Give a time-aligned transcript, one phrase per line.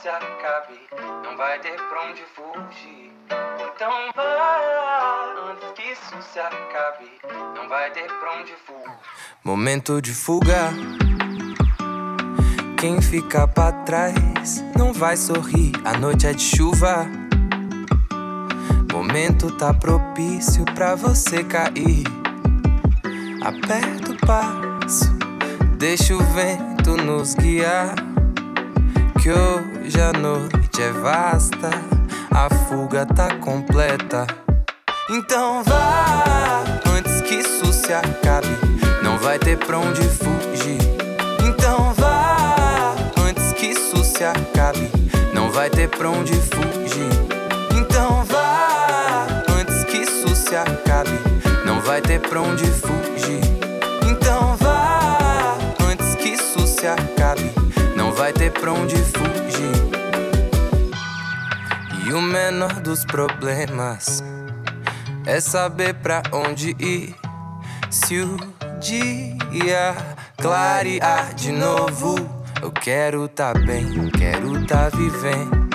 [0.00, 0.80] se acabe,
[1.24, 3.12] não vai ter pra onde fugir.
[3.28, 7.10] Então vá, antes que isso se acabe,
[7.56, 8.98] não vai ter pra onde fugir.
[9.42, 10.70] Momento de fuga.
[12.78, 17.06] Quem fica pra trás não vai sorrir, a noite é de chuva.
[18.92, 22.04] Momento tá propício pra você cair.
[23.42, 25.12] Aperta o passo,
[25.76, 28.13] deixa o vento nos guiar.
[29.24, 31.70] Que hoje a noite é vasta,
[32.30, 34.26] a fuga tá completa.
[35.08, 36.62] Então vá,
[36.94, 38.54] antes que isso se acabe,
[39.02, 40.76] não vai ter pra onde fugir.
[41.42, 42.94] Então vá,
[43.26, 44.90] antes que isso se acabe,
[45.32, 47.08] não vai ter pra onde fugir.
[47.78, 49.26] Então vá,
[49.58, 51.18] antes que isso se acabe,
[51.64, 53.40] não vai ter pra onde fugir.
[54.06, 55.56] Então vá,
[55.90, 57.13] antes que isso se acabe,
[58.24, 59.84] vai ter pra onde fugir.
[62.06, 64.24] E o menor dos problemas
[65.26, 67.14] é saber pra onde ir.
[67.90, 68.38] Se o
[68.80, 69.94] dia
[70.38, 72.14] clarear de novo,
[72.62, 75.68] eu quero tá bem, quero tá vivendo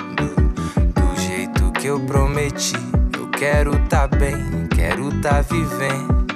[0.92, 2.74] do jeito que eu prometi.
[3.16, 6.26] Eu quero tá bem, quero tá vivendo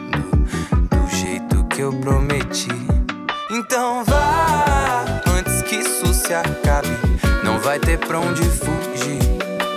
[0.91, 2.69] do jeito que eu prometi.
[3.51, 5.24] Então vá,
[5.75, 6.97] que isso se acabe,
[7.43, 9.19] não vai ter pra onde fugir.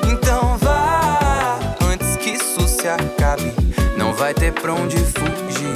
[0.07, 1.59] Então vá,
[1.91, 3.51] antes que isso se acabe,
[3.97, 5.73] não vai ter pra onde fugir.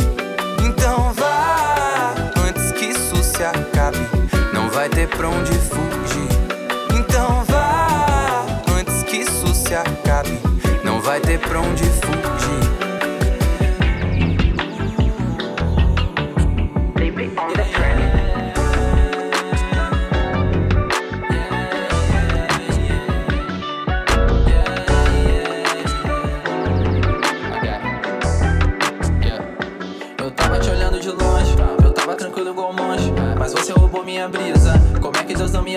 [0.63, 2.13] Então vá,
[2.47, 3.97] antes que isso se acabe,
[4.53, 6.29] não vai ter pra onde fugir.
[6.95, 8.45] Então vá,
[8.79, 10.39] antes que isso se acabe,
[10.83, 12.70] não vai ter pra onde fugir.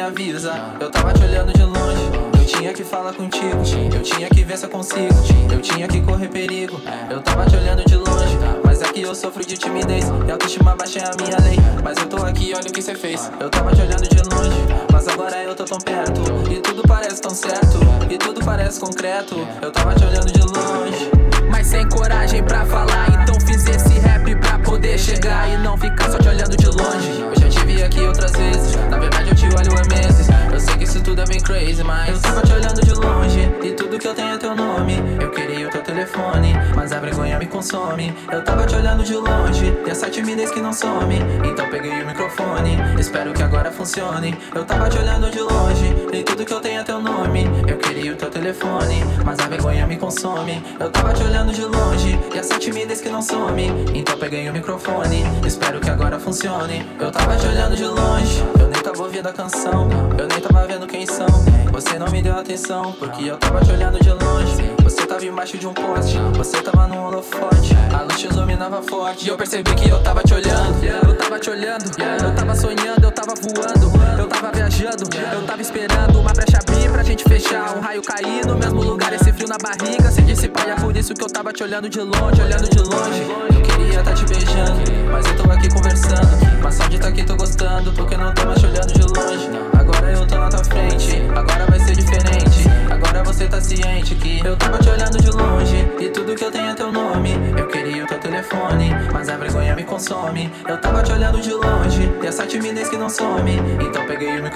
[0.07, 0.53] Avisa?
[0.81, 3.63] Eu tava te olhando de longe, eu tinha que falar contigo.
[3.95, 5.15] Eu tinha que ver se eu consigo,
[5.51, 6.81] eu tinha que correr perigo.
[7.11, 10.05] Eu tava te olhando de longe, mas aqui eu sofro de timidez.
[10.27, 11.59] E autoestima baixa é a minha lei.
[11.83, 13.31] Mas eu tô aqui, olha o que você fez.
[13.41, 14.59] Eu tava te olhando de longe,
[14.93, 16.21] mas agora eu tô tão perto.
[16.51, 17.79] E tudo parece tão certo,
[18.11, 19.37] e tudo parece concreto.
[19.63, 21.11] Eu tava te olhando de longe,
[21.51, 23.23] mas sem coragem pra falar.
[23.23, 27.21] Então fiz esse rap pra poder chegar e não ficar só te olhando de longe.
[27.21, 30.29] Eu já te vi aqui outras vezes, na verdade eu te olho há meses.
[30.53, 33.41] Eu sei que isso tudo é bem crazy, mas eu tava te olhando de longe
[33.65, 35.03] e tudo que eu tenho é teu nome.
[35.21, 38.15] Eu queria o teu telefone, mas a vergonha me consome.
[38.31, 41.19] Eu tava te olhando de longe e essa timidez que não some.
[41.45, 44.37] Então peguei o microfone, espero que agora funcione.
[44.55, 47.45] Eu tava te olhando de longe e tudo que eu tenho é teu nome.
[47.67, 50.63] Eu queria o teu telefone, mas a vergonha me consome.
[50.79, 53.67] Eu tava te olhando de longe e essa timidez que não some.
[53.95, 56.87] Então peguei o microfone, espero que agora funcione.
[56.99, 59.89] Eu tava te olhando de longe, eu nem tava ouvindo a canção,
[60.19, 61.27] eu nem tava vendo quem são.
[61.73, 64.75] Você não me deu atenção, porque eu tava te olhando de longe.
[64.85, 67.75] Você tava embaixo de um poste, você tava num holofote.
[67.93, 69.27] A luz te iluminava forte.
[69.27, 71.85] E eu percebi que eu tava te olhando, eu tava te olhando,
[72.23, 76.91] eu tava sonhando, eu tava voando, eu tava viajando, eu tava esperando uma brecha abrir
[76.91, 77.77] pra gente fechar.
[77.77, 80.67] Um raio cair no mesmo lugar, esse frio na barriga se dissipar.
[80.67, 83.23] E é por isso que eu tava te olhando de longe, olhando de longe.
[83.55, 85.04] Eu queria tá te beijando,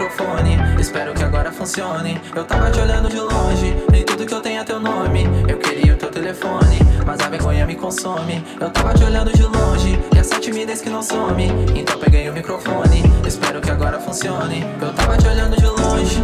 [0.08, 2.20] microfone, espero que agora funcione.
[2.34, 5.24] Eu tava te olhando de longe e tudo que eu tenho é teu nome.
[5.46, 8.42] Eu queria o teu telefone, mas a vergonha me consome.
[8.58, 11.46] Eu tava te olhando de longe e essa timidez que não some.
[11.74, 14.64] Então peguei o microfone, espero que agora funcione.
[14.80, 16.22] Eu tava te olhando de longe.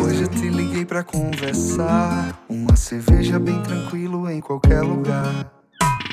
[0.00, 2.38] Hoje eu te liguei pra conversar.
[2.50, 5.54] Uma cerveja bem tranquilo em qualquer lugar.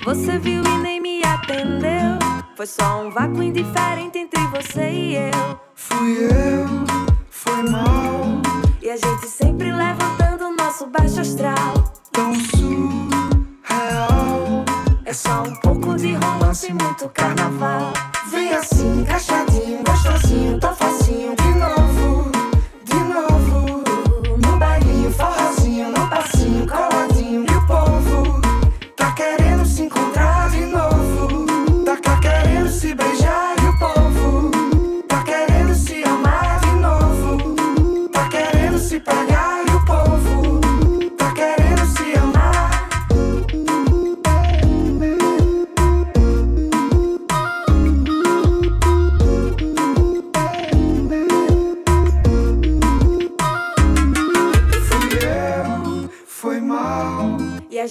[0.03, 2.17] Você viu e nem me atendeu.
[2.55, 5.59] Foi só um vácuo indiferente entre você e eu.
[5.75, 6.67] Fui eu,
[7.29, 8.41] foi mal,
[8.81, 11.73] E a gente sempre levantando o nosso baixo astral.
[12.11, 13.01] tão surreal.
[15.05, 17.91] É só um pouco de romance e muito carnaval.
[18.29, 21.35] Vem assim, encaixadinho, gostosinho, tão facinho.
[21.35, 21.90] De novo,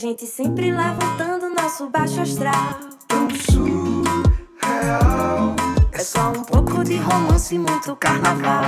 [0.01, 2.81] gente sempre levantando nosso baixo astral.
[3.07, 4.75] Tão surreal.
[5.93, 8.63] É só um pouco de romance e muito carnaval.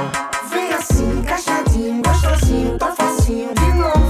[0.50, 3.48] Vem assim, encaixadinho, gostosinho, tá facinho.
[3.54, 4.01] De novo,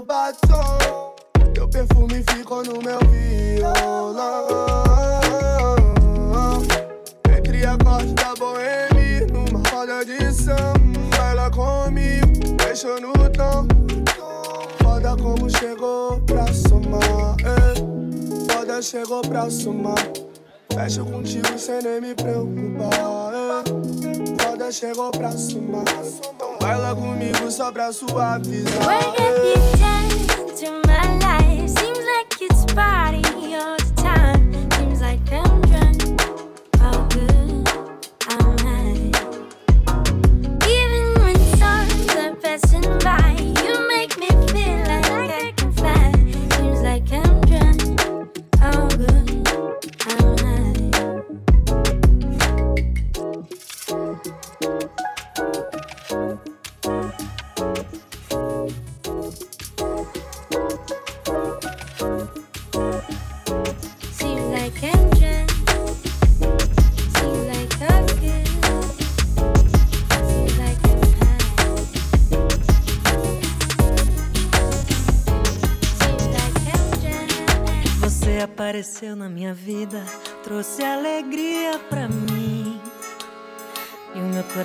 [0.00, 1.14] teu batom.
[1.54, 4.46] Teu perfume ficou no meu violão.
[7.36, 13.66] Entre acordes da boêmia Numa roda de samba Ela comigo, deixou no tom.
[14.82, 18.52] Foda como chegou pra somar é.
[18.52, 19.94] Foda chegou pra somar
[20.74, 22.90] Fecho contigo sem nem me preocupar.
[23.34, 24.42] É.
[24.42, 25.84] Foda chegou pra somar.
[26.34, 28.72] Então baila comigo só pra suavizar.
[28.84, 31.68] What have you done to my life?
[31.68, 33.20] Seems like it's party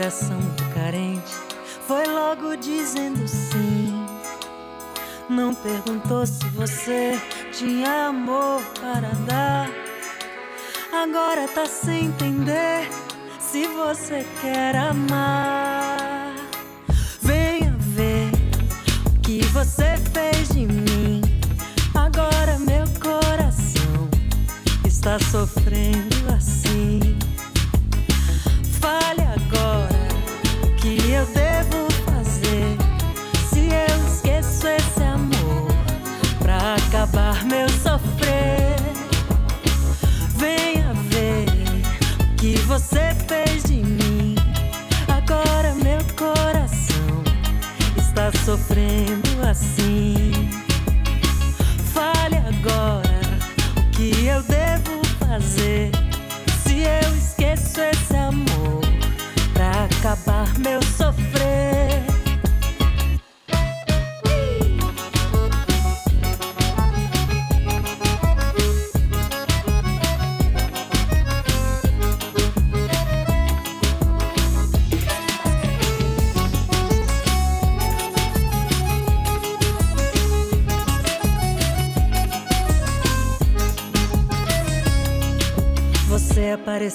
[0.06, 1.34] coração muito carente
[1.88, 4.06] foi logo dizendo sim.
[5.28, 7.20] Não perguntou se você
[7.52, 9.68] tinha amor para dar.
[10.94, 12.88] Agora tá sem entender
[13.40, 16.36] se você quer amar.
[17.22, 18.30] Venha ver
[19.08, 21.22] o que você fez de mim.
[21.96, 24.08] Agora meu coração
[24.86, 27.18] está sofrendo assim.
[37.46, 38.76] Meu sofrer.
[40.38, 41.46] Venha ver
[42.20, 44.36] o que você fez de mim.
[45.08, 47.24] Agora meu coração
[47.98, 50.50] está sofrendo assim.
[51.94, 53.22] Fale agora
[53.78, 55.92] o que eu devo fazer.
[56.64, 58.05] Se eu esqueço esse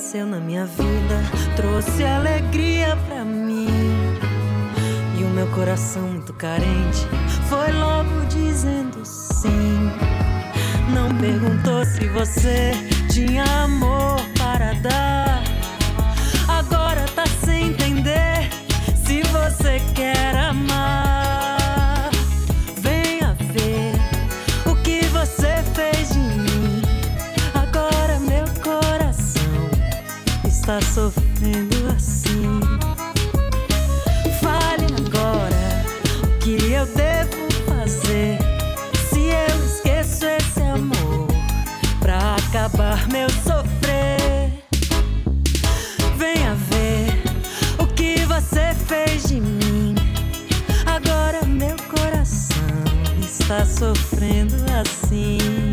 [0.00, 1.21] apareceu na minha vida
[1.57, 3.69] trouxe alegria pra mim.
[5.19, 7.07] E o meu coração muito carente
[37.80, 38.37] fazer
[39.08, 41.26] se eu esqueço esse amor
[41.99, 44.52] pra acabar meu sofrer?
[46.18, 47.22] Venha ver
[47.78, 49.94] o que você fez de mim.
[50.84, 52.58] Agora meu coração
[53.22, 55.70] está sofrendo assim.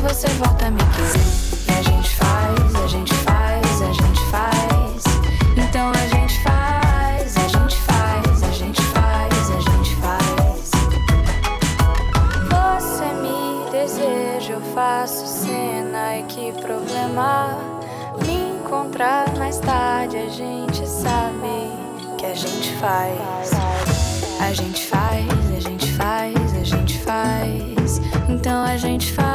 [0.00, 1.50] você volta a me querer.
[1.68, 5.04] E a gente faz, a gente faz, a gente faz.
[5.56, 10.70] Então a gente faz, a gente faz, a gente faz, a gente faz.
[12.48, 17.58] Você me deseja, eu faço cena e que problema.
[18.24, 21.70] Me encontrar mais tarde, a gente sabe
[22.16, 23.50] que a gente faz.
[24.40, 25.26] A gente faz,
[25.56, 28.00] a gente faz, a gente faz.
[28.28, 29.29] Então a gente faz.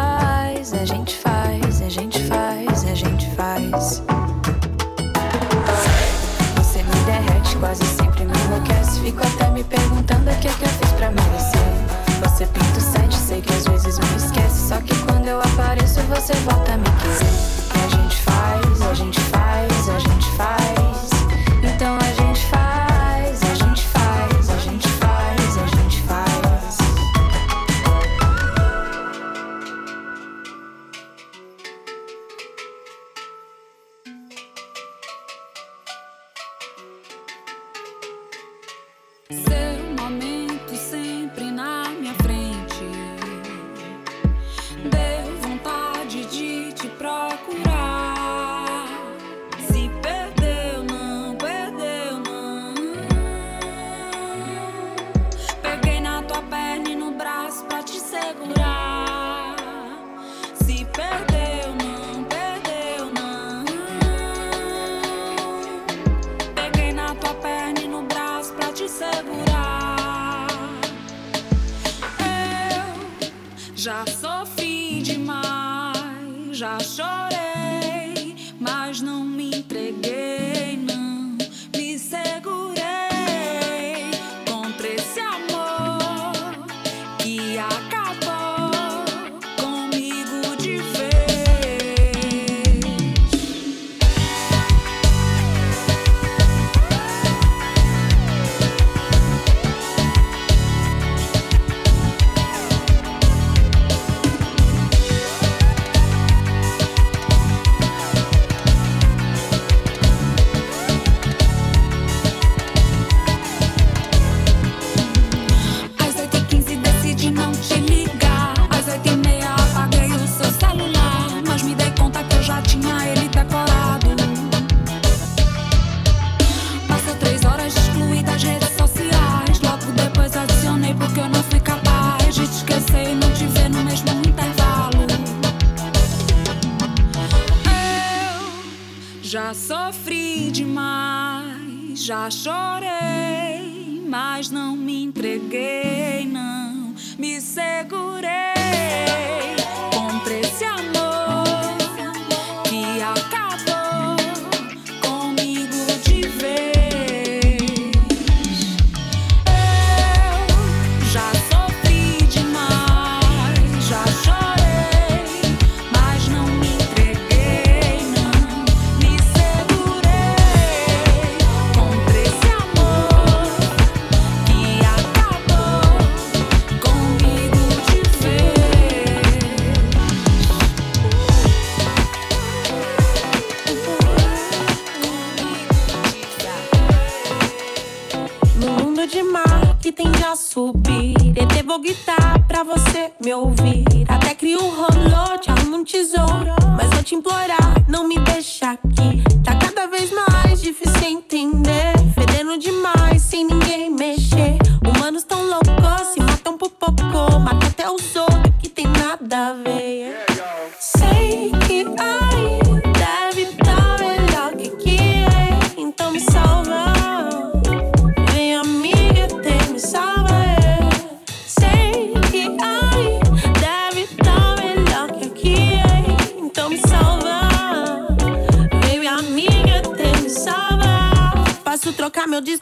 [192.26, 193.86] Gritar pra você me ouvir.
[194.08, 196.56] Até crio um rolô, te arrumo um tesouro.
[196.76, 199.24] Mas vou te implorar, não me deixa aqui.
[199.44, 201.94] Tá cada vez mais difícil entender.
[202.14, 202.95] Fedendo demais,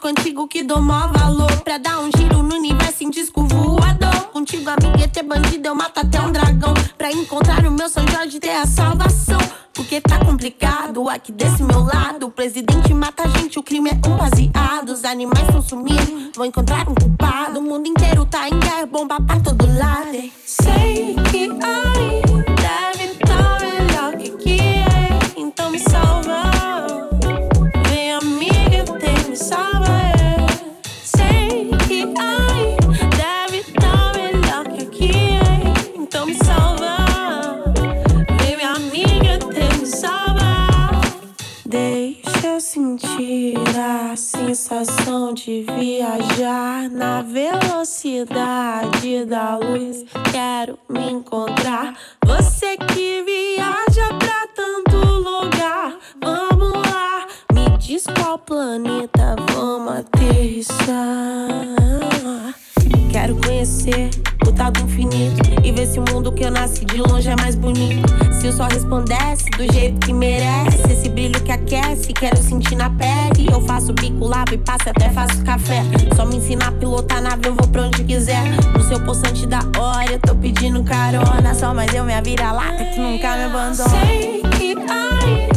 [0.08, 1.60] antigo que dou maior valor.
[1.62, 4.28] Pra dar um giro no universo em disco voador.
[4.32, 6.74] Contigo, amiga, ter bandido, eu mato até um dragão.
[6.96, 9.38] Pra encontrar o meu São Jorge ter a salvação.
[9.72, 12.26] Porque tá complicado aqui desse meu lado.
[12.26, 14.90] O presidente mata a gente, o crime é um baseado.
[14.90, 17.58] Os animais estão sumindo, vou encontrar um culpado.
[17.58, 20.30] O mundo inteiro tá em guerra, bomba pra todo lado.
[20.46, 22.23] Sei que aí
[43.74, 50.04] sentir a sensação de viajar na velocidade da luz.
[50.30, 51.94] Quero me encontrar.
[52.24, 55.98] Você que viaja pra tanto lugar.
[56.22, 60.84] Vamos lá, me diz qual planeta vamos aterrissar.
[63.10, 64.10] Quero conhecer
[64.46, 67.36] o tal do infinito e ver se o mundo que eu nasci de longe é
[67.36, 68.12] mais bonito.
[68.40, 72.90] Se o sol resplandece do jeito que merece, esse brilho que aquece, quero sentir na
[72.90, 73.33] pele.
[73.54, 75.84] Eu faço bico, lavo e passo até faço café.
[76.16, 78.42] Só me ensina a pilotar nave, eu vou pra onde quiser.
[78.76, 81.54] No seu poçante da hora, eu tô pedindo carona.
[81.54, 83.88] Só mais eu, minha vira-lata, que nunca me abandona.
[83.88, 85.53] Sei que ai,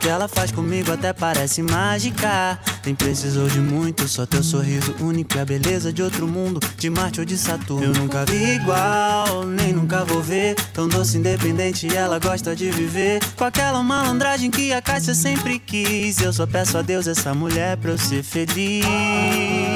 [0.00, 2.58] que ela faz comigo até parece mágica.
[2.84, 5.36] Nem precisou de muito, só teu sorriso único.
[5.36, 7.84] E a beleza de outro mundo, de Marte ou de Saturno.
[7.84, 10.54] Eu nunca vi igual, nem nunca vou ver.
[10.72, 13.20] Tão doce, independente, ela gosta de viver.
[13.36, 16.18] Com aquela malandragem que a Cássia sempre quis.
[16.18, 19.69] Eu só peço a Deus essa mulher pra eu ser feliz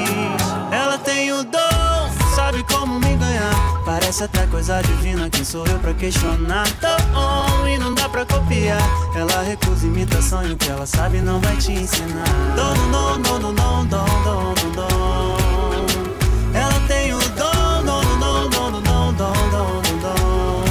[4.17, 6.65] Parece até coisa divina, quem sou eu pra questionar?
[6.79, 8.81] Tô e não dá pra copiar.
[9.13, 12.23] Ela recusa imitação e o que ela sabe não vai te ensinar.
[12.55, 15.37] Dom, dom, dom, dom, dom, dom, dom, dom.
[16.53, 20.63] Ela tem o dom, dom, dom, dom, dom, dom, dom, dom.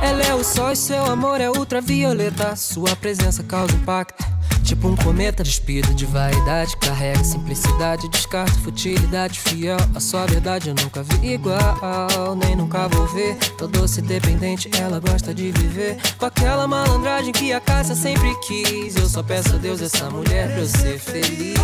[0.00, 2.54] Ela é o sol e seu amor é ultravioleta.
[2.54, 4.29] Sua presença causa impacto.
[4.70, 6.76] Tipo um cometa despido de vaidade.
[6.76, 9.40] Carrega simplicidade, descarta futilidade.
[9.40, 13.36] Fiel à sua verdade eu nunca vi igual Nem nunca vou ver.
[13.58, 15.98] Tô doce dependente, ela gosta de viver.
[16.16, 18.94] Com aquela malandragem que a caça sempre quis.
[18.94, 21.58] Eu só peço a Deus essa mulher pra eu ser feliz.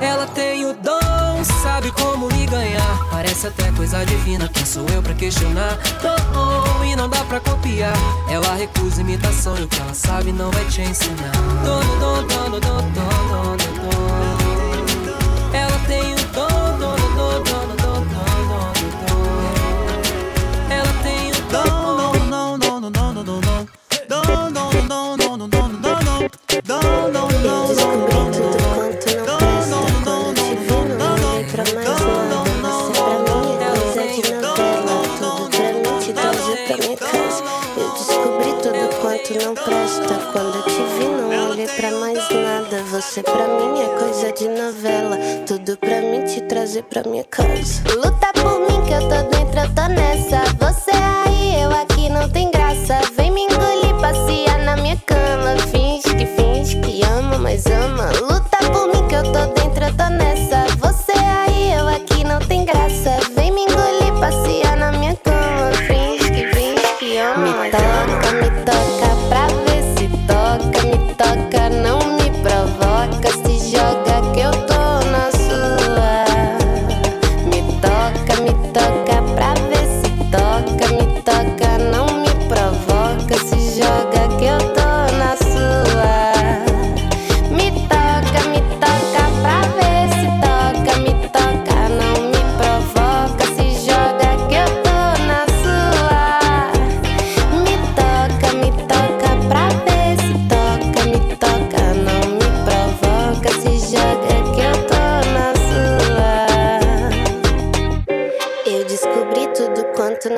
[0.00, 1.00] Ela tem o dom,
[1.38, 2.98] não sabe como me ganhar.
[3.10, 5.78] Parece até coisa divina, quem sou eu pra questionar?
[6.02, 6.16] Não,
[6.80, 7.96] oh, e não dá pra copiar.
[8.28, 11.30] Ela recusa imitação e o que ela sabe não vai te ensinar.
[11.64, 13.98] Dono, dono, dono, dono, dono, dono.
[15.52, 18.72] Ela tem o dono, dono, dono, dono, dono, dono,
[19.06, 19.46] dono.
[20.70, 21.96] Ela tem o dono,
[22.28, 23.40] dono, dono, dono, dono,
[24.50, 25.78] dono, dono, dono,
[26.64, 27.27] dono,
[43.18, 45.18] Você pra mim é coisa de novela.
[45.44, 47.82] Tudo pra mim te trazer pra minha casa.
[47.96, 48.37] Luta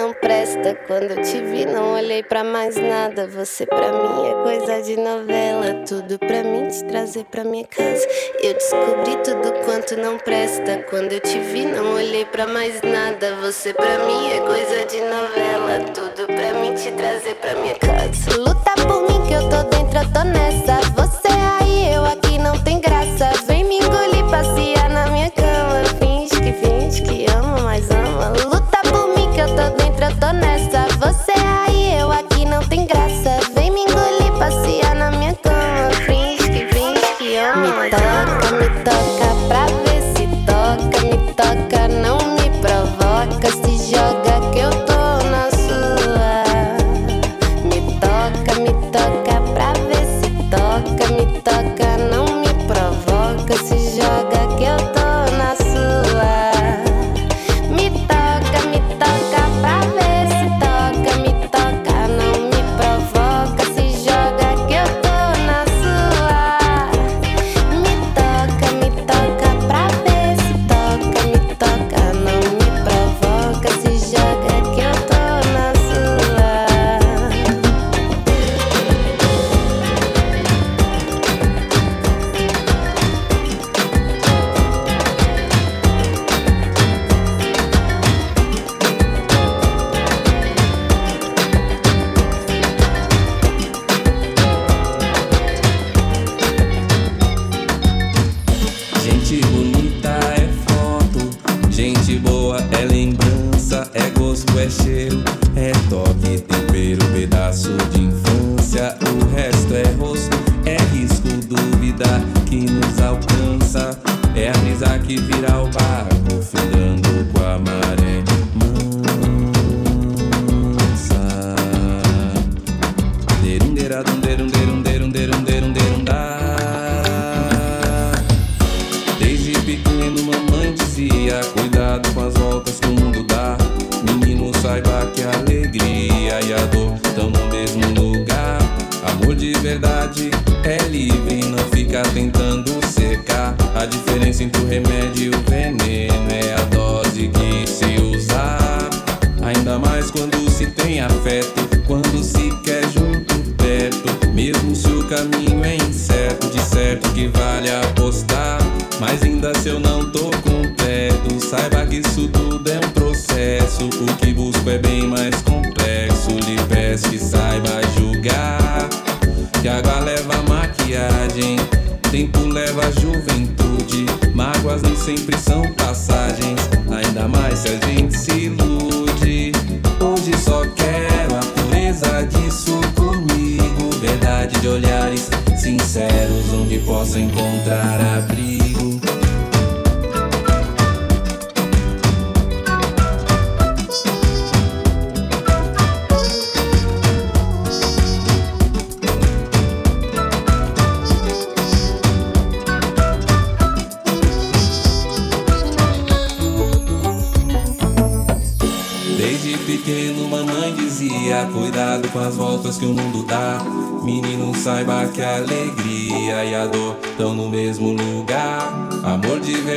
[0.00, 0.74] não presta.
[0.86, 3.26] Quando eu te vi, não olhei para mais nada.
[3.26, 5.84] Você pra mim é coisa de novela.
[5.86, 8.06] Tudo pra mim te trazer pra minha casa.
[8.42, 10.78] Eu descobri tudo quanto não presta.
[10.88, 13.36] Quando eu te vi, não olhei para mais nada.
[13.42, 15.84] Você pra mim é coisa de novela.
[15.92, 18.38] Tudo pra mim te trazer pra minha casa.
[18.38, 20.80] Luta por mim que eu tô dentro, eu tô nessa.
[20.96, 21.28] Você
[21.60, 23.39] aí, eu aqui não tem graça.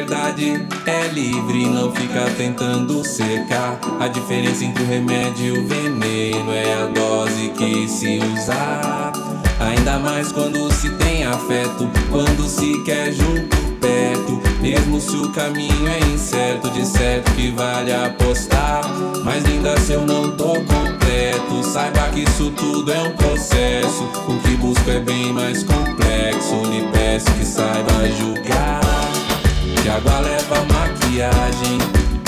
[0.04, 3.80] verdade é livre, não fica tentando secar.
[4.02, 9.14] A diferença entre o remédio e o veneno é a dose que se usar.
[9.62, 14.42] Ainda mais quando se tem afeto, quando se quer junto perto.
[14.62, 18.82] Mesmo se o caminho é incerto, de certo que vale apostar.
[19.24, 24.04] Mas ainda se eu não tô completo, saiba que isso tudo é um processo.
[24.28, 29.03] O que busco é bem mais complexo, lhe peço que saiba julgar.
[29.84, 31.78] Que água leva maquiagem,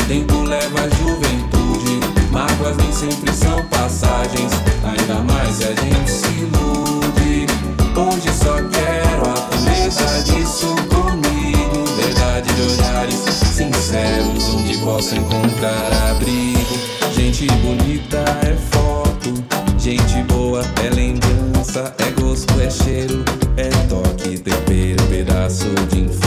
[0.09, 2.01] tempo leva juventude.
[2.29, 4.51] Mágoas nem sempre são passagens,
[4.83, 7.47] ainda mais se a gente se ilude.
[7.95, 11.85] Hoje só quero a pureza disso comigo.
[11.95, 16.77] Verdade de olhares sinceros, onde posso encontrar abrigo.
[17.13, 19.33] Gente bonita é foto,
[19.79, 23.23] gente boa é lembrança, é gosto, é cheiro,
[23.55, 26.24] é toque, tempero, pedaço de infância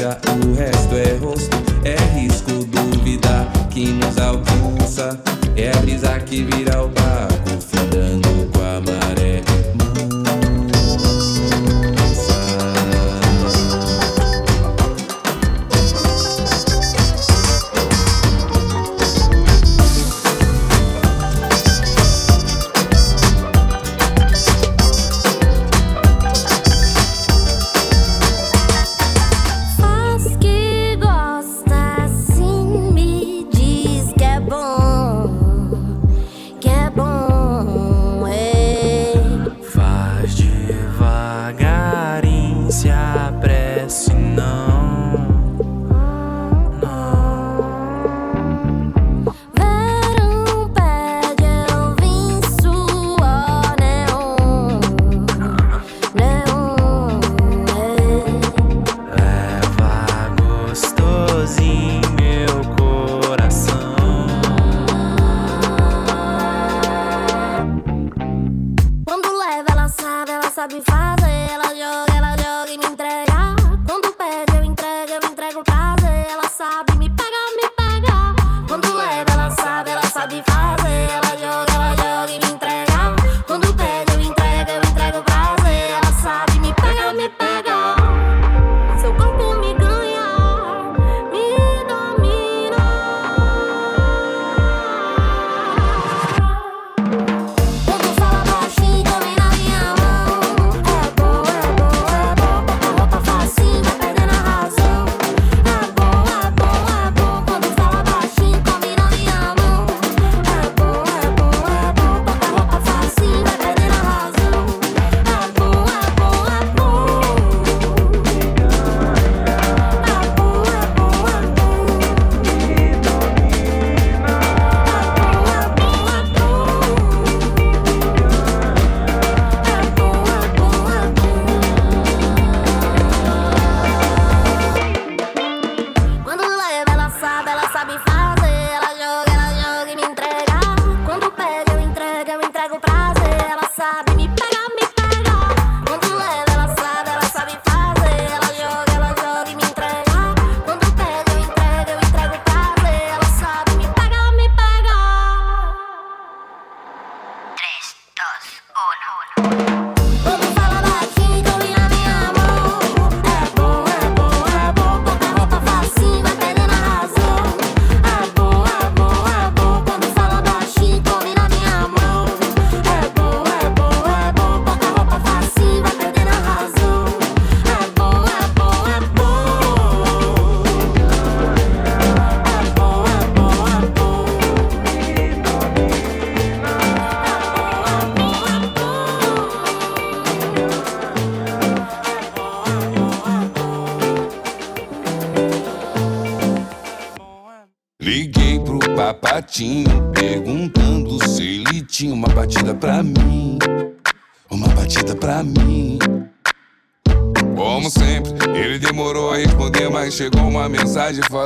[0.00, 5.20] distância, o resto é rosto, é risco, dúvida que nos alcança,
[5.56, 7.69] é a brisa que vira o barco.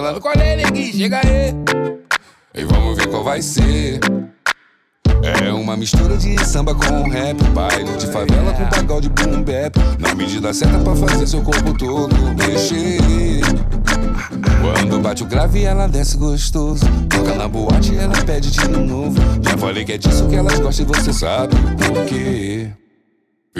[0.04, 0.20] falando.
[0.92, 1.54] Chega aí.
[2.54, 4.00] E vamos ver qual vai ser.
[5.22, 9.74] É uma mistura de samba com rap, baile de favela com pagode boom bap.
[9.98, 13.40] Na medida certa pra fazer seu corpo todo mexer.
[14.60, 16.84] Quando bate o grave, ela desce gostoso.
[17.08, 19.18] Toca na boate, ela pede de novo.
[19.40, 22.70] Já falei que é disso que elas gostam e você sabe por quê.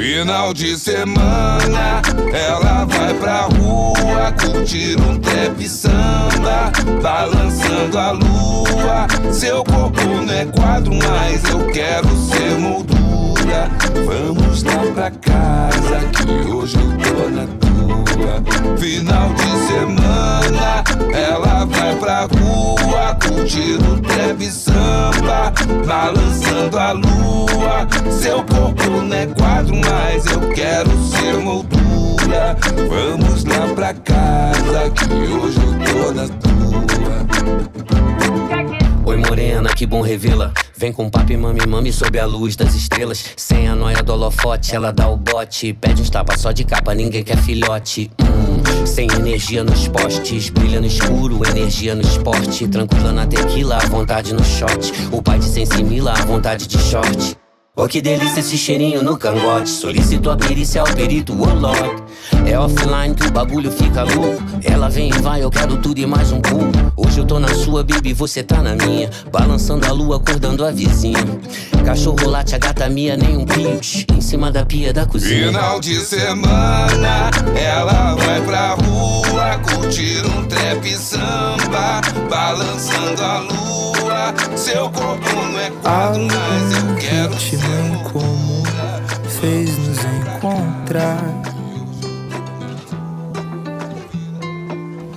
[0.04, 6.70] Final de semana, ela vai pra rua curtir um trap samba,
[7.02, 9.32] balançando a lua.
[9.32, 13.70] Seu corpo não é quadro, mas eu quero ser moldura.
[14.04, 18.78] Vamos lá pra casa, que hoje eu tô na tua.
[18.78, 25.52] Final de semana, ela vai pra rua curtir um trap samba,
[25.86, 27.88] balançando a lua.
[28.10, 32.56] Seu corpo não é quadro, mas eu quero ser moldura.
[32.88, 36.54] Vamos lá pra casa, que hoje eu tô na tua.
[39.06, 40.52] Oi morena, que bom revê-la
[40.84, 43.24] Vem com papo mami mami sob a luz das estrelas.
[43.38, 45.72] Sem a noia do holofote, ela dá o bote.
[45.72, 48.10] Pede uns tapas só de capa, ninguém quer filhote.
[48.20, 52.68] Hum, Sem energia nos postes Brilha no escuro, energia no esporte.
[52.68, 54.92] Tranquila na tequila, à vontade no shot.
[55.10, 57.34] O pai de sensimila, à vontade de short
[57.76, 59.68] Oh, que delícia esse cheirinho no cangote.
[59.68, 62.04] Solicito a perícia ao perito, Lord.
[62.46, 64.40] É offline que o bagulho fica louco.
[64.62, 66.70] Ela vem e vai, eu quero tudo e mais um pouco.
[66.96, 69.10] Hoje eu tô na sua, baby, você tá na minha.
[69.32, 71.18] Balançando a lua, acordando a vizinha.
[71.84, 73.80] Cachorro late, a gata minha, nem um pio.
[74.16, 75.48] Em cima da pia da cozinha.
[75.48, 84.03] Final de semana, ela vai pra rua curtir um trap samba, balançando a lua.
[84.64, 88.62] Seu corpo não é quadro, mas eu quero ser em comum
[89.38, 91.22] fez nos encontrar.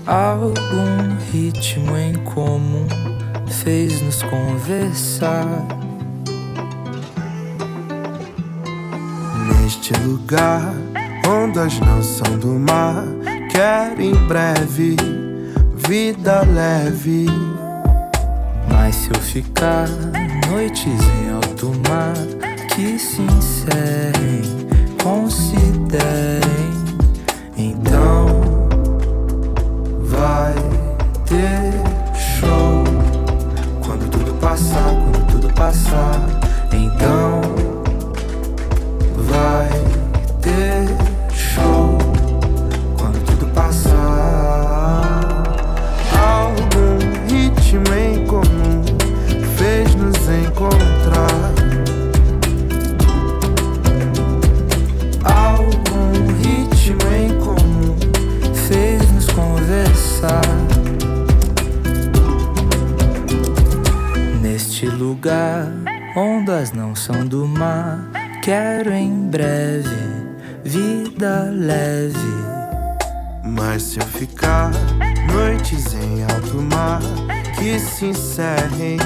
[0.05, 2.89] Algum ritmo em comum
[3.63, 5.47] fez nos conversar.
[9.62, 10.73] Neste lugar,
[11.25, 13.05] ondas não são do mar.
[13.49, 14.97] Quero em breve
[15.73, 17.27] vida leve.
[18.69, 19.88] Mas se eu ficar
[20.49, 22.15] noites em alto mar
[22.75, 24.67] que se encerrem,
[25.01, 26.41] considerem,
[27.58, 28.27] então
[30.01, 30.53] vai
[31.25, 31.73] ter
[32.15, 32.84] show
[33.86, 36.21] quando tudo passar, quando tudo passar,
[36.71, 37.41] então
[39.17, 39.69] vai
[40.41, 40.88] ter
[41.34, 41.97] show
[42.97, 43.97] quando tudo passar.
[46.15, 47.93] Algum ritmo
[66.17, 68.10] ondas não são do mar.
[68.41, 70.17] Quero em breve
[70.63, 72.17] vida leve.
[73.43, 74.71] Mas se eu ficar
[75.32, 76.99] noites em alto mar
[77.58, 78.97] que se encerrem,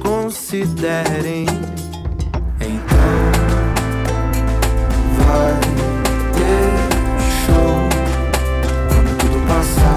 [0.00, 1.46] considerem.
[2.60, 3.16] Então
[5.18, 5.60] vai
[6.36, 6.70] ter
[7.46, 7.76] show
[8.88, 9.95] quando tudo passar,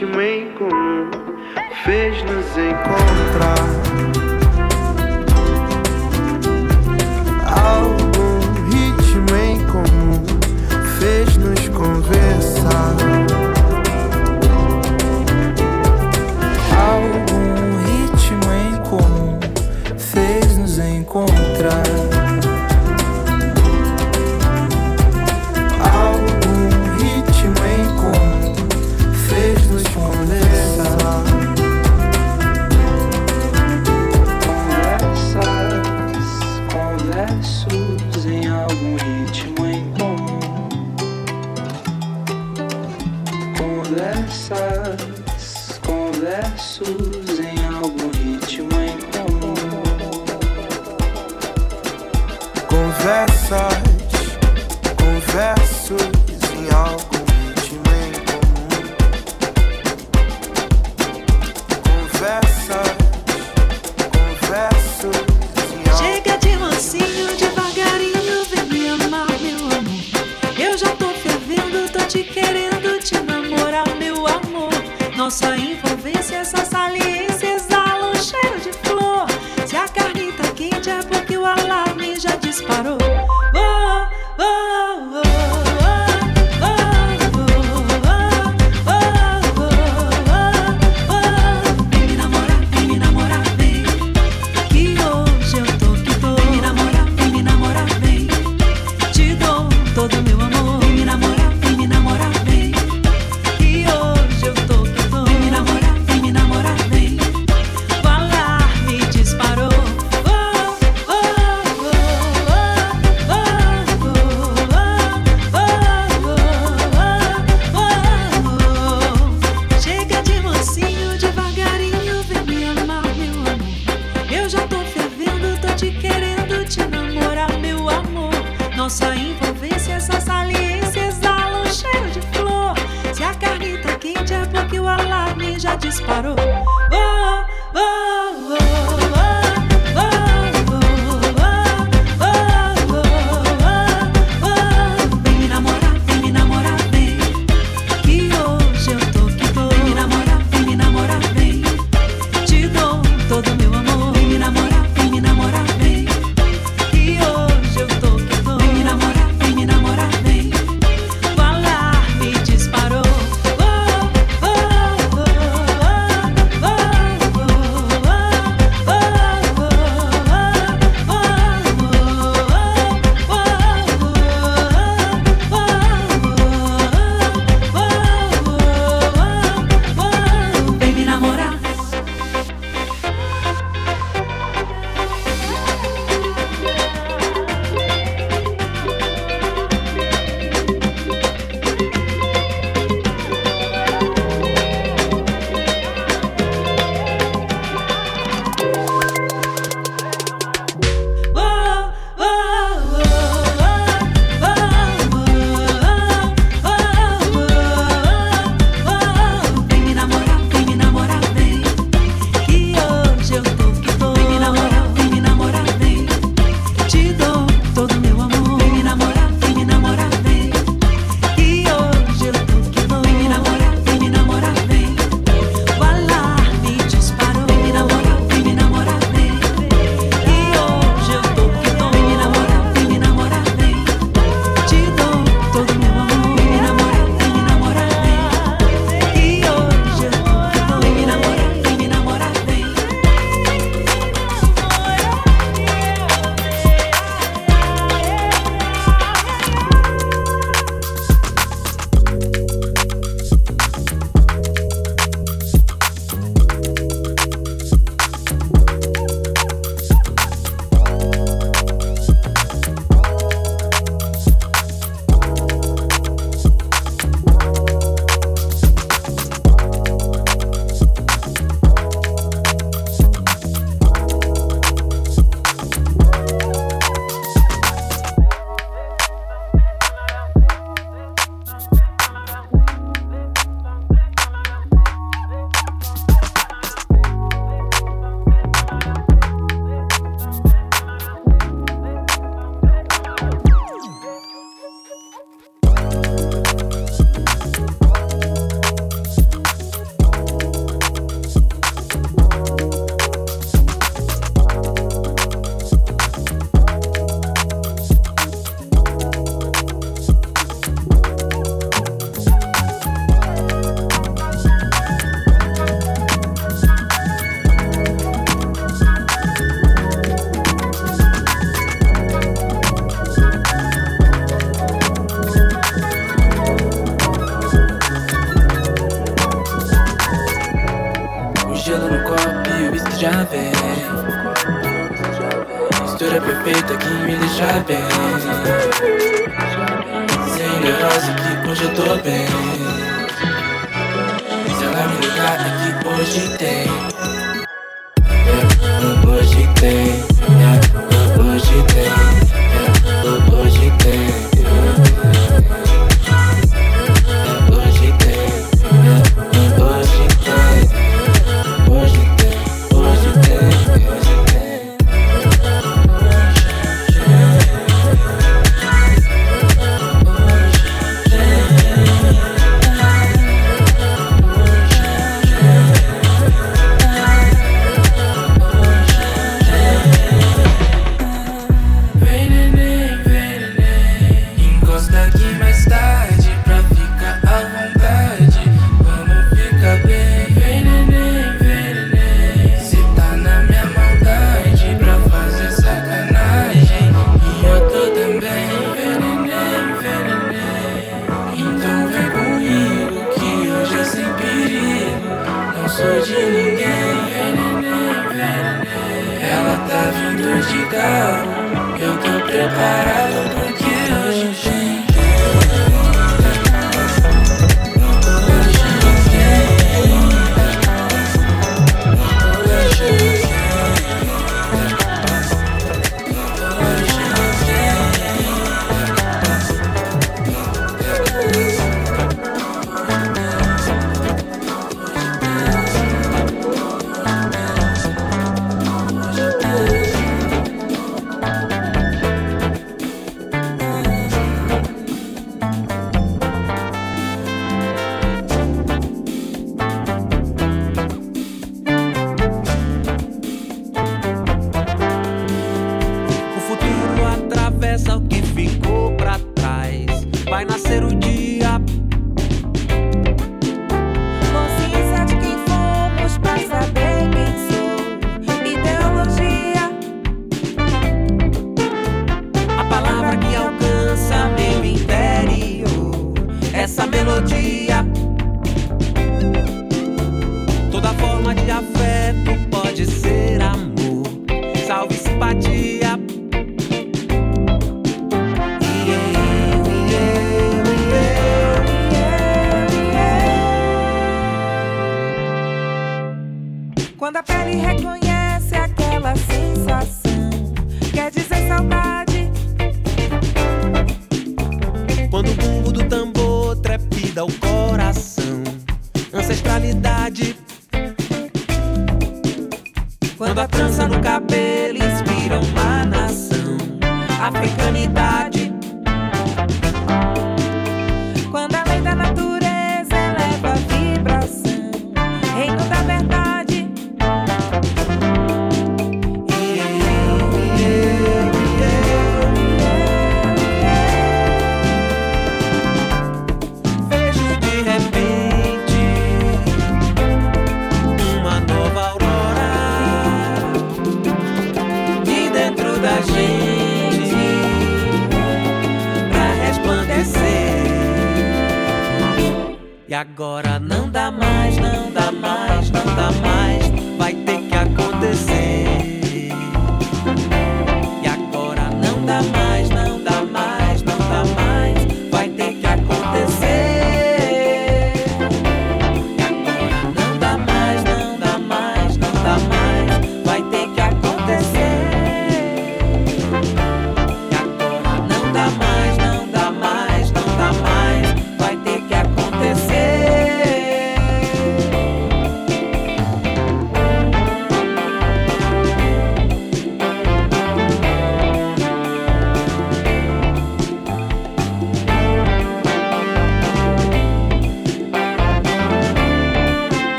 [0.00, 0.27] Algum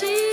[0.00, 0.29] cheese.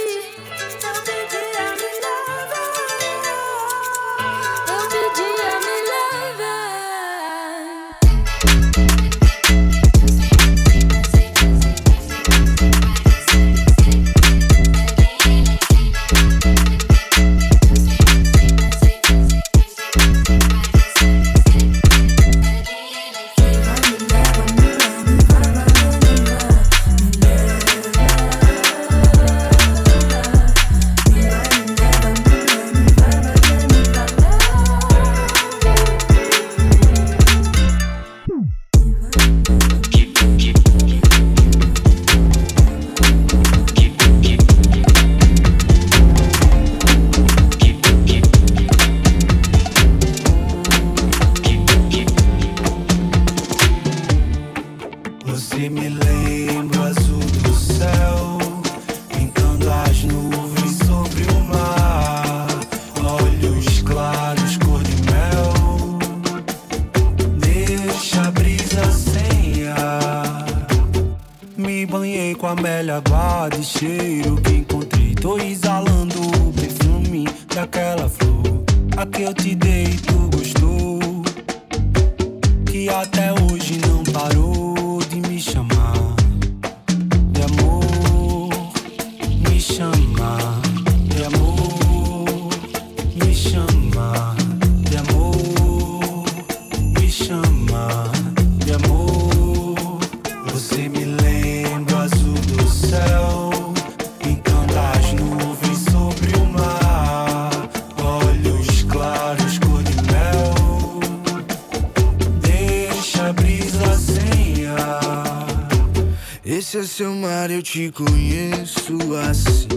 [116.68, 118.98] Esse é seu mar, eu te conheço
[119.30, 119.70] assim.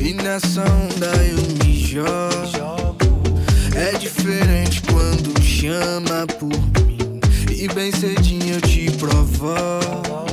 [0.00, 3.40] E nessa onda eu me jogo.
[3.74, 7.20] É diferente quando chama por mim.
[7.50, 10.25] E bem cedinho eu te provoco.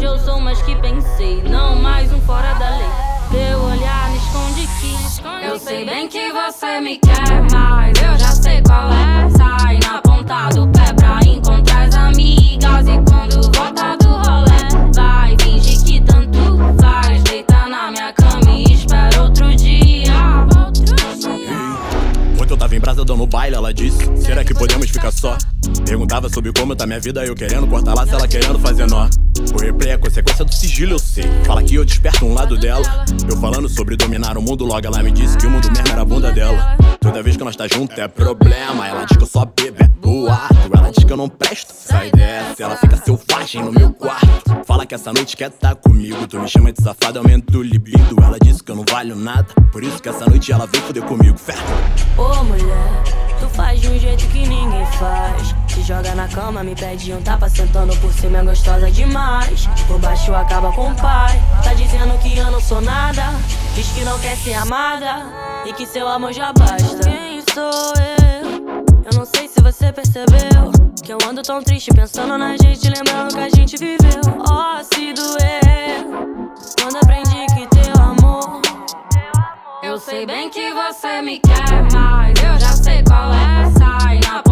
[0.00, 1.42] Hoje eu sou mais que pensei.
[1.42, 2.88] Não mais um fora da lei.
[3.30, 8.32] Teu olhar me esconde que eu sei bem que você me quer, mas eu já
[8.32, 9.30] sei qual é.
[9.36, 12.88] Sai na ponta do pé pra encontrar as amigas.
[12.88, 17.22] E quando volta do rolê, vai fingir que tanto faz.
[17.24, 20.14] Deita na minha cama e espera outro dia.
[22.40, 25.36] Ontem eu tava em brasa dando baile, ela disse: Será que podemos ficar só?
[25.90, 29.08] Perguntava sobre como tá minha vida, eu querendo cortar laço, ela querendo fazer nó.
[29.52, 31.24] O replay é consequência do sigilo, eu sei.
[31.44, 33.04] Fala que eu desperto um lado dela.
[33.28, 36.02] Eu falando sobre dominar o mundo, logo ela me disse que o mundo mesmo era
[36.02, 36.76] a bunda dela.
[37.00, 38.86] Toda vez que nós tá junto é problema.
[38.86, 40.79] Ela diz que eu só bebo, é boato.
[40.90, 42.64] Ela diz que eu não presto, sai dessa.
[42.64, 44.64] Ela fica selvagem no meu quarto.
[44.66, 46.26] Fala que essa noite quer tá comigo.
[46.26, 48.16] Tu me chama de safado, aumenta o libido.
[48.20, 49.46] Ela disse que eu não valho nada.
[49.70, 51.54] Por isso que essa noite ela veio foder comigo, fé.
[52.18, 53.04] Ô mulher,
[53.38, 55.54] tu faz de um jeito que ninguém faz.
[55.68, 59.68] Se joga na cama, me pede um tapa, sentando por cima é gostosa demais.
[59.86, 61.40] Por baixo acaba com o pai.
[61.62, 63.22] Tá dizendo que eu não sou nada.
[63.76, 65.24] Diz que não quer ser amada
[65.66, 67.08] e que seu amor já basta.
[67.08, 68.90] Quem sou eu?
[69.04, 69.39] Eu não sei se
[69.80, 70.70] você percebeu.
[71.02, 74.20] Que eu ando tão triste pensando na gente, lembrando que a gente viveu.
[74.46, 76.30] Ó, se doeu.
[76.78, 78.60] Quando aprendi que teu amor
[79.82, 83.70] eu sei bem que você me quer, mas eu já sei qual é.
[83.78, 84.42] Sai na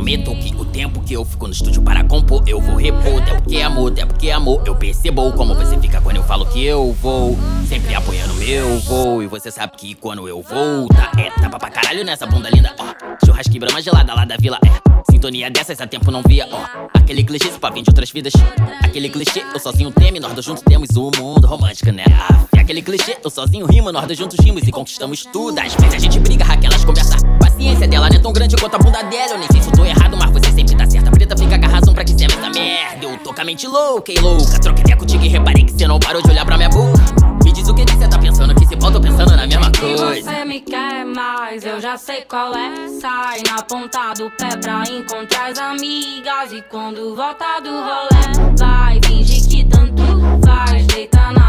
[0.00, 3.20] prometo que o tempo que eu fico no estúdio para compor, eu vou repor.
[3.20, 6.64] Até porque amor, até porque amor, eu percebo como você fica quando eu falo que
[6.64, 7.36] eu vou.
[7.68, 11.70] Sempre apoiando meu voo, e você sabe que quando eu vou, tá, é tapa pra
[11.70, 13.26] caralho nessa bunda linda, ó.
[13.26, 14.89] Churrasque brama gelada lá da vila, é.
[15.20, 16.48] Sinto sintonia dessas há tempo não via.
[16.50, 18.32] Ó, aquele clichê se pavim de outras vidas.
[18.82, 22.04] Aquele clichê, eu sozinho teme, nós dois juntos temos o mundo romântico, né?
[22.56, 25.58] É aquele clichê, eu sozinho rima, nós dois juntos rimos e conquistamos tudo.
[25.58, 27.18] Às vezes a gente briga, Raquelas conversa.
[27.38, 29.32] Paciência dela não é tão grande quanto a bunda dela.
[29.34, 31.10] Eu nem sei se eu tô errado, mas você sempre tá certa.
[31.10, 33.04] Preta fica com a razão pra dizer essa merda.
[33.04, 34.58] Eu tô com a mente louca e louca.
[34.58, 36.98] Troquei ideia contigo e reparei que você não parou de olhar pra minha boca.
[37.44, 40.22] Me diz o que você tá pensando, que se tô pensando na mesma coisa.
[40.22, 42.88] Você me quer mais, eu já sei qual é.
[43.00, 46.52] Sai na ponta do pé pra encontrar as amigas.
[46.52, 50.02] E quando volta do rolê, vai fingir que tanto
[50.44, 50.86] faz.
[50.86, 51.39] Deita na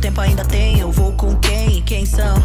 [0.00, 0.80] tempo ainda tem?
[0.80, 2.42] Eu vou com quem e quem são?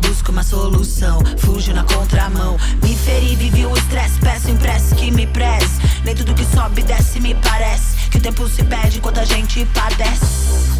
[0.00, 2.56] Busco uma solução, fujo na contramão.
[2.82, 5.80] Me feri, vivi o estresse, peço impresso que me preze.
[6.04, 8.10] Nem tudo que sobe e desce me parece.
[8.10, 10.74] Que o tempo se perde enquanto a gente padece.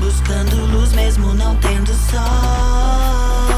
[0.00, 3.57] Buscando luz mesmo não tendo sol.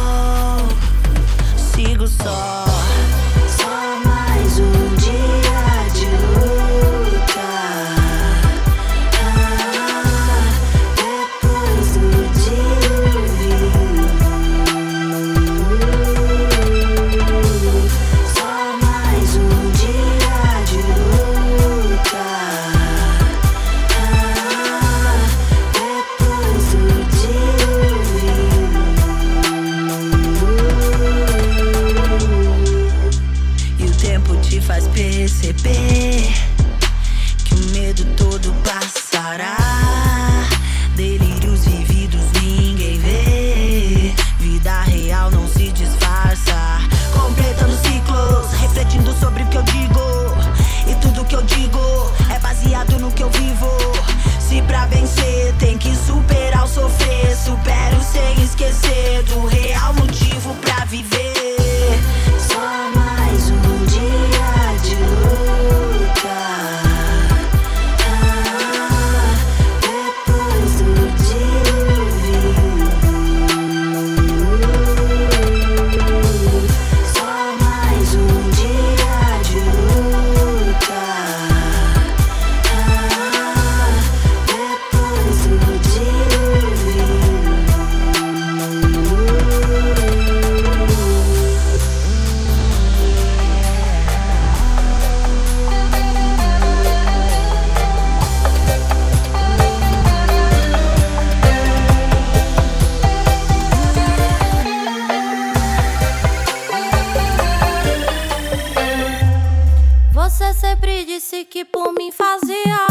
[111.31, 112.87] Disse que por mim fazia.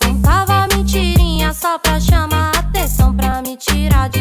[0.00, 3.14] Contava mentirinha só pra chamar atenção.
[3.14, 4.13] Pra me tirar de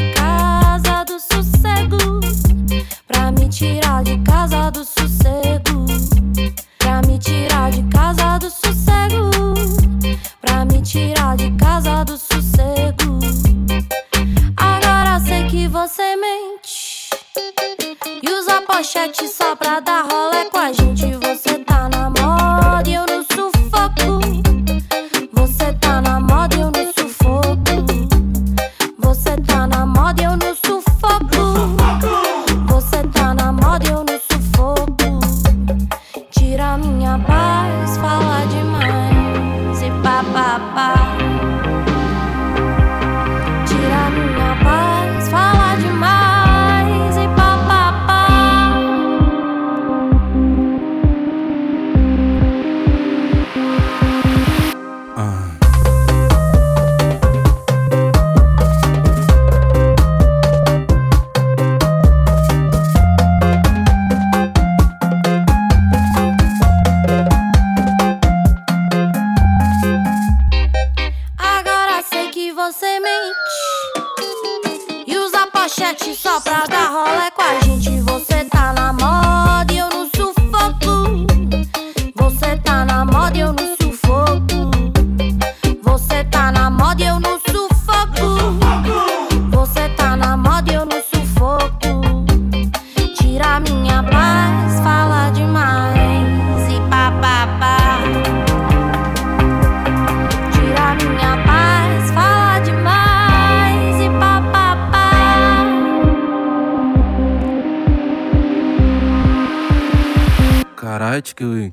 [111.14, 111.70] Arrête que.